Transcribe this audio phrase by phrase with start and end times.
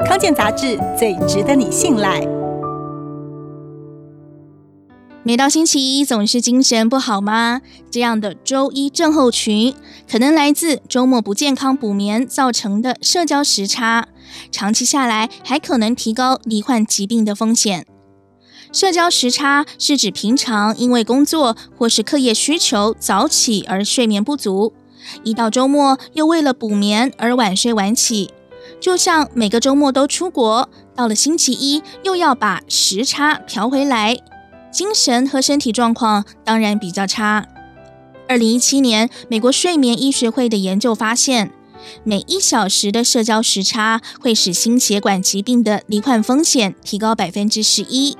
[0.00, 2.20] 康健杂志最值得你信赖。
[5.24, 7.60] 每到星期一，总是精神不好吗？
[7.90, 9.74] 这样的周一症候群，
[10.10, 14.08] 可能来自周末不健康补眠造成的社交时差，
[14.50, 17.86] 长期下来还可能提高罹患疾病的风险。
[18.72, 24.72] 社交时差是指平常因为工作或是课业需求早起而睡眠不足，
[25.22, 28.30] 一到周末又为了补眠而晚睡晚起。
[28.82, 34.18] 就像每个周末都出国，到了星期一又要把时差调回来，
[34.72, 37.46] 精神和身体状况当然比较差。
[38.28, 41.52] 二零一七年，美国睡眠医学会的研究发现，
[42.02, 48.16] 每一小时的社交时差会使心血管疾病的罹患风险提高百分之十一。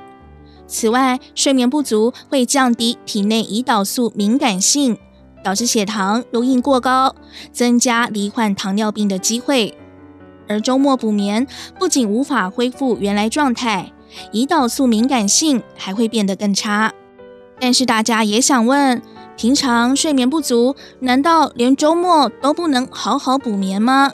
[0.65, 4.97] 此外，睡眠不足会降低体内胰岛素敏感性，
[5.43, 7.13] 导致血糖容易过高，
[7.51, 9.77] 增加罹患糖尿病的机会。
[10.47, 11.47] 而周末补眠
[11.79, 13.91] 不仅无法恢复原来状态，
[14.31, 16.93] 胰岛素敏感性还会变得更差。
[17.59, 19.01] 但是大家也想问：
[19.37, 24.11] 平常睡眠不足，难道连周末都不能好好补眠吗？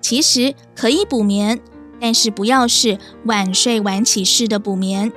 [0.00, 1.60] 其实可以补眠，
[2.00, 5.12] 但是不要是晚睡晚起式的补眠。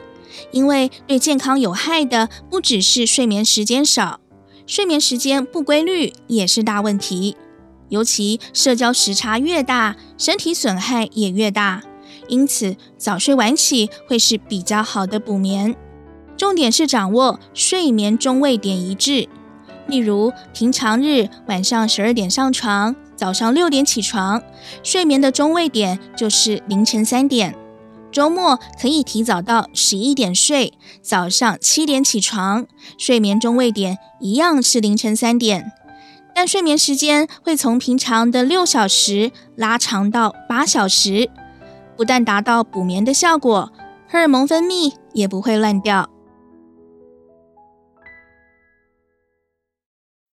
[0.52, 4.20] 因为对健康有害的不只是睡眠时间少，
[4.68, 7.38] 睡眠时间不规律也是大问题。
[7.90, 11.84] 尤其社交时差越大，身体损害也越大。
[12.28, 15.76] 因此，早睡晚起会是比较好的补眠。
[16.36, 19.30] 重点是掌握睡眠中位点一致。
[19.88, 24.42] 例如，平常日晚上十二点上床，早上六点起床，
[24.82, 27.56] 睡眠的中位点就是凌晨三点。
[28.12, 32.66] 周末可以提早到十一点睡，早上七点起床，
[32.98, 35.72] 睡眠中位点一样是凌晨三点，
[36.38, 41.30] 但睡眠时间会从平常的六小时拉长到八小时，
[41.96, 43.72] 不但达到补眠的效果，
[44.10, 46.10] 荷尔蒙分泌也不会乱掉。